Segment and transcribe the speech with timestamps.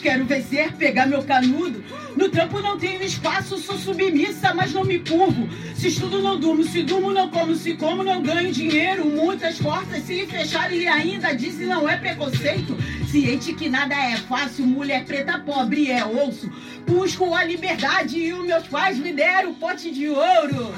[0.00, 1.82] Quero vencer, pegar meu canudo.
[2.16, 5.48] No trampo não tenho espaço, sou submissa, mas não me curvo.
[5.74, 9.04] Se estudo, não durmo, se durmo, não como, se como, não ganho dinheiro.
[9.04, 12.76] Muitas portas se fecharam e ainda dizem não é preconceito.
[13.08, 16.48] Ciente que nada é fácil, mulher preta pobre é osso.
[16.86, 20.72] Busco a liberdade e os meus pais me deram pote de ouro.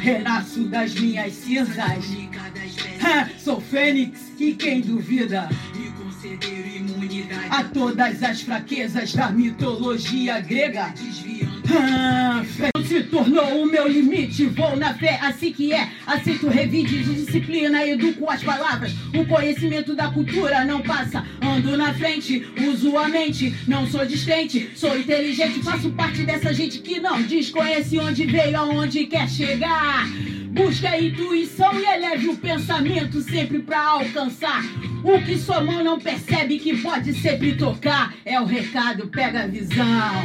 [0.00, 2.04] Renasço das minhas cinzas.
[3.38, 5.48] Sou Fênix e quem duvida?
[7.50, 10.92] A todas as fraquezas da mitologia grega.
[11.76, 14.46] Ah, fé se tornou o meu limite.
[14.46, 15.88] Vou na fé, assim que é.
[16.06, 18.92] Aceito revide de disciplina, educo as palavras.
[19.14, 21.24] O conhecimento da cultura não passa.
[21.40, 23.54] Ando na frente, uso a mente.
[23.66, 25.62] Não sou distante, sou inteligente.
[25.62, 30.06] Faço parte dessa gente que não desconhece onde veio, aonde quer chegar.
[30.50, 34.62] Busca a intuição e eleve o pensamento sempre pra alcançar.
[35.04, 38.14] O que sua mão não percebe que pode sempre tocar.
[38.24, 40.24] É o recado, pega a visão.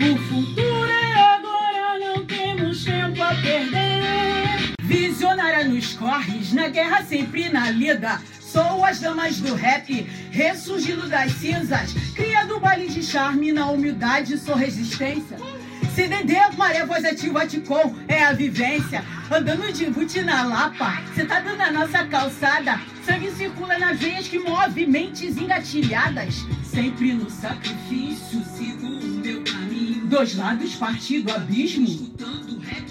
[0.00, 4.74] O futuro é agora, não temos tempo a perder.
[4.80, 8.22] Visionária nos corres, na guerra sempre na lida.
[8.40, 11.92] Sou as damas do rap, ressurgindo das cinzas.
[12.14, 15.36] Cria do baile de charme, na humildade sou resistência.
[15.94, 19.04] CDD, maré voz ativa, Ticom, é a vivência.
[19.30, 22.80] Andando de boot na lapa, cê tá dando a nossa calçada.
[23.06, 26.44] Sangue circula nas veias que move mentes engatilhadas.
[26.64, 30.04] Sempre no sacrifício, sigo o meu caminho.
[30.06, 31.86] Dois lados partido abismo.
[31.86, 32.84] Escutando rap